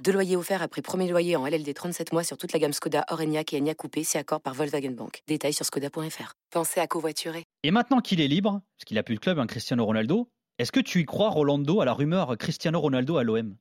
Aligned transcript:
Deux 0.00 0.12
loyers 0.12 0.36
offerts 0.36 0.62
après 0.62 0.82
premier 0.82 1.08
loyer 1.08 1.36
en 1.36 1.46
LLD 1.46 1.72
37 1.72 2.12
mois 2.12 2.24
sur 2.24 2.36
toute 2.36 2.52
la 2.52 2.58
gamme 2.58 2.72
Skoda, 2.72 3.04
Orenia 3.10 3.42
et 3.52 3.58
Enya 3.58 3.74
Coupé, 3.74 4.02
c'est 4.02 4.18
accord 4.18 4.40
par 4.40 4.54
Volkswagen 4.54 4.90
Bank. 4.90 5.22
Détails 5.28 5.52
sur 5.52 5.64
skoda.fr. 5.64 6.34
Pensez 6.50 6.80
à 6.80 6.86
covoiturer. 6.86 7.44
Et 7.62 7.70
maintenant 7.70 8.00
qu'il 8.00 8.20
est 8.20 8.28
libre, 8.28 8.60
parce 8.76 8.84
qu'il 8.86 8.98
a 8.98 9.02
plus 9.02 9.14
de 9.14 9.20
club, 9.20 9.38
un 9.38 9.42
hein, 9.42 9.46
Cristiano 9.46 9.84
Ronaldo, 9.84 10.28
est-ce 10.58 10.72
que 10.72 10.80
tu 10.80 11.00
y 11.00 11.04
crois, 11.04 11.30
Rolando, 11.30 11.80
à 11.80 11.84
la 11.84 11.92
rumeur 11.92 12.36
Cristiano 12.38 12.80
Ronaldo 12.80 13.16
à 13.16 13.24
l'OM 13.24 13.56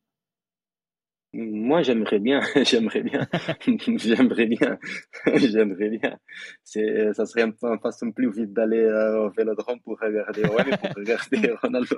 moi, 1.34 1.82
j'aimerais 1.82 2.20
bien, 2.20 2.42
j'aimerais 2.66 3.04
bien, 3.04 3.26
j'aimerais 3.96 4.48
bien, 4.48 4.78
j'aimerais 5.36 5.90
bien. 5.90 6.18
C'est, 6.66 7.14
ça 7.14 7.26
serait 7.26 7.44
une 7.44 7.80
façon 7.80 8.12
plus 8.12 8.30
vite 8.30 8.52
d'aller 8.52 8.82
euh, 8.82 9.28
au 9.28 9.30
Vélodrome 9.30 9.80
pour 9.80 9.98
regarder 9.98 10.42
ouais, 10.42 10.78
pour 10.78 10.90
regarder 10.98 11.54
Ronaldo. 11.62 11.96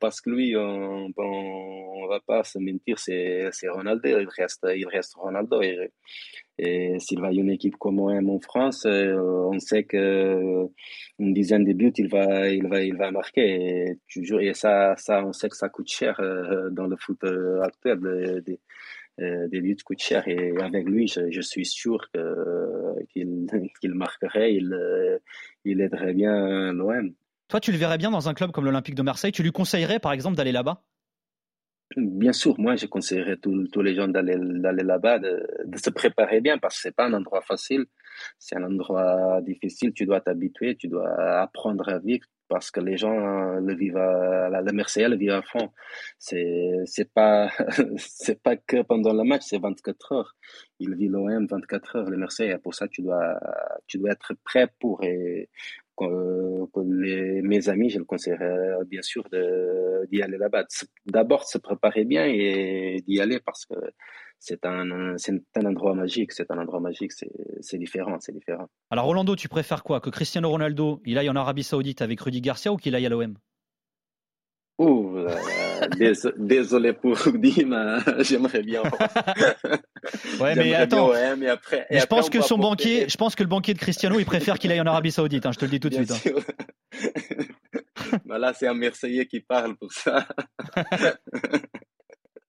Parce 0.00 0.20
que 0.20 0.30
lui, 0.30 0.56
on, 0.56 1.12
on, 1.16 2.06
va 2.08 2.20
pas 2.20 2.42
se 2.44 2.58
mentir, 2.58 2.98
c'est, 2.98 3.50
Ronaldo. 3.68 4.08
Il 4.08 4.28
reste, 4.28 4.66
il 4.74 4.86
reste 4.86 5.14
Ronaldo. 5.14 5.60
Et, 5.62 6.98
s'il 6.98 7.20
va 7.20 7.28
à 7.28 7.32
une 7.32 7.50
équipe 7.50 7.76
comme 7.76 8.00
OM 8.00 8.28
en 8.28 8.38
France, 8.40 8.84
euh, 8.86 9.16
on 9.16 9.58
sait 9.58 9.84
que 9.84 10.66
une 11.18 11.32
dizaine 11.32 11.64
de 11.64 11.72
buts, 11.72 11.92
il 11.96 12.08
va, 12.08 12.50
il 12.50 12.66
va, 12.68 12.82
il 12.82 12.96
va 12.96 13.10
marquer. 13.10 13.86
Et, 13.90 13.98
toujours, 14.12 14.40
et 14.40 14.54
ça, 14.54 14.94
ça, 14.96 15.24
on 15.24 15.32
sait 15.32 15.48
que 15.48 15.56
ça 15.56 15.68
coûte 15.68 15.88
cher 15.88 16.20
euh, 16.20 16.68
dans 16.70 16.86
le 16.86 16.96
foot 16.96 17.22
euh, 17.24 17.62
actuel. 17.62 18.42
Des, 18.44 18.60
des 19.18 19.60
buts 19.60 19.76
coûtent 19.84 20.00
cher 20.00 20.26
et 20.28 20.52
avec 20.62 20.86
lui, 20.86 21.06
je, 21.06 21.40
suis 21.42 21.66
sûr 21.66 22.10
qu'il 23.10 23.46
qu'il 23.80 23.94
marquerait, 23.94 24.54
il, 24.54 25.20
il 25.64 25.80
aiderait 25.82 26.14
bien 26.14 26.72
l'OM. 26.72 27.14
Toi, 27.50 27.58
tu 27.58 27.72
le 27.72 27.78
verrais 27.78 27.98
bien 27.98 28.12
dans 28.12 28.28
un 28.28 28.34
club 28.34 28.52
comme 28.52 28.64
l'Olympique 28.64 28.94
de 28.94 29.02
Marseille. 29.02 29.32
Tu 29.32 29.42
lui 29.42 29.50
conseillerais, 29.50 29.98
par 29.98 30.12
exemple, 30.12 30.36
d'aller 30.36 30.52
là-bas? 30.52 30.84
Bien 31.96 32.32
sûr, 32.32 32.54
moi, 32.60 32.76
je 32.76 32.86
conseillerais 32.86 33.38
tous 33.38 33.82
les 33.82 33.96
gens 33.96 34.06
d'aller 34.06 34.36
là-bas, 34.36 35.18
de, 35.18 35.44
se 35.76 35.90
préparer 35.90 36.40
bien 36.40 36.58
parce 36.58 36.76
que 36.76 36.82
c'est 36.82 36.94
pas 36.94 37.06
un 37.06 37.12
endroit 37.12 37.40
facile, 37.40 37.86
c'est 38.38 38.54
un 38.56 38.62
endroit 38.62 39.40
difficile. 39.42 39.92
Tu 39.92 40.06
dois 40.06 40.20
t'habituer, 40.20 40.76
tu 40.76 40.86
dois 40.86 41.10
apprendre 41.40 41.88
à 41.88 41.98
vivre 41.98 42.24
parce 42.46 42.70
que 42.70 42.78
les 42.78 42.96
gens 42.96 43.54
le 43.58 43.74
vivent 43.74 43.96
à 43.96 44.48
la, 44.48 44.72
Marseille 44.72 45.08
le 45.08 45.16
vivent 45.16 45.30
à 45.30 45.42
fond. 45.42 45.70
C'est 46.18 46.76
c'est 46.84 47.12
pas 47.12 47.50
pas 48.44 48.56
que 48.56 48.82
pendant 48.82 49.12
le 49.12 49.24
match, 49.24 49.42
c'est 49.46 49.58
24 49.58 50.12
heures. 50.12 50.36
Il 50.78 50.94
vit 50.94 51.08
l'OM 51.08 51.46
24 51.46 51.96
heures 51.96 52.10
le 52.10 52.16
Marseille. 52.16 52.56
Pour 52.62 52.74
ça, 52.74 52.86
tu 52.86 53.02
dois 53.02 53.40
tu 53.88 53.98
dois 53.98 54.12
être 54.12 54.34
prêt 54.44 54.68
pour 54.78 55.02
pour 56.72 56.82
les, 56.82 57.29
mes 57.50 57.68
amis, 57.68 57.90
je 57.90 57.98
le 57.98 58.04
conseillerais 58.04 58.78
bien 58.86 59.02
sûr 59.02 59.24
d'y 60.10 60.22
aller 60.22 60.38
là-bas. 60.38 60.64
D'abord, 61.06 61.46
se 61.46 61.58
préparer 61.58 62.04
bien 62.04 62.24
et 62.26 63.02
d'y 63.06 63.20
aller 63.20 63.40
parce 63.40 63.66
que 63.66 63.74
c'est 64.38 64.64
un, 64.64 65.16
un 65.54 65.66
endroit 65.66 65.94
magique, 65.94 66.32
c'est 66.32 66.50
un 66.50 66.58
endroit 66.58 66.80
magique, 66.80 67.12
c'est 67.12 67.78
différent, 67.78 68.16
c'est 68.20 68.32
différent. 68.32 68.68
Alors 68.90 69.04
Rolando, 69.04 69.36
tu 69.36 69.48
préfères 69.48 69.82
quoi? 69.82 70.00
Que 70.00 70.08
Cristiano 70.10 70.48
Ronaldo, 70.48 71.02
il 71.04 71.18
aille 71.18 71.28
en 71.28 71.36
Arabie 71.36 71.64
Saoudite 71.64 72.00
avec 72.00 72.20
Rudy 72.20 72.40
Garcia 72.40 72.72
ou 72.72 72.76
qu'il 72.76 72.94
aille 72.94 73.06
à 73.06 73.10
l'OM 73.10 73.36
Ouh, 74.78 75.26
désolé 76.38 76.94
pour 76.94 77.18
Dima, 77.34 77.98
j'aimerais 78.20 78.62
bien. 78.62 78.82
ouais, 80.40 80.54
mais 80.54 80.74
attends. 80.74 81.10
mais 81.36 81.48
après, 81.50 81.86
je 81.90 82.06
pense 82.06 82.30
que 82.30 82.40
son 82.40 82.56
banquier, 82.56 83.06
je 83.06 83.16
pense 83.18 83.34
que 83.34 83.42
le 83.42 83.48
banquier 83.48 83.74
de 83.74 83.78
Cristiano, 83.78 84.18
il 84.18 84.24
préfère 84.24 84.58
qu'il 84.58 84.72
aille 84.72 84.80
en 84.80 84.86
Arabie 84.86 85.12
Saoudite. 85.12 85.44
Hein, 85.44 85.52
je 85.52 85.58
te 85.58 85.66
le 85.66 85.70
dis 85.70 85.80
tout 85.80 85.90
de 85.90 85.96
suite. 85.96 86.12
Hein. 86.12 86.30
bah 88.24 88.38
là, 88.38 88.52
c'est 88.52 88.66
un 88.66 88.74
Marseillais 88.74 89.26
qui 89.26 89.40
parle 89.40 89.76
pour 89.76 89.92
ça. 89.92 90.26